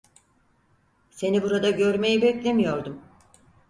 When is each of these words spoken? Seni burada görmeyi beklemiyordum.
Seni 1.11 1.43
burada 1.43 1.69
görmeyi 1.71 2.21
beklemiyordum. 2.21 3.01